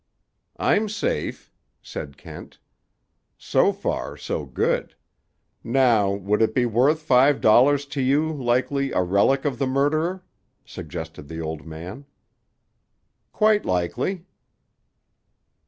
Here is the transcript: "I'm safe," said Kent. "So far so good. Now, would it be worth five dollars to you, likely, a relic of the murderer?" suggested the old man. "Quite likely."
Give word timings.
"I'm 0.57 0.89
safe," 0.89 1.51
said 1.83 2.17
Kent. 2.17 2.57
"So 3.37 3.71
far 3.71 4.17
so 4.17 4.45
good. 4.45 4.95
Now, 5.63 6.11
would 6.11 6.41
it 6.41 6.55
be 6.55 6.65
worth 6.65 7.03
five 7.03 7.39
dollars 7.39 7.85
to 7.93 8.01
you, 8.01 8.33
likely, 8.33 8.91
a 8.93 9.03
relic 9.03 9.45
of 9.45 9.59
the 9.59 9.67
murderer?" 9.67 10.23
suggested 10.65 11.27
the 11.27 11.39
old 11.39 11.67
man. 11.67 12.07
"Quite 13.31 13.63
likely." 13.63 14.25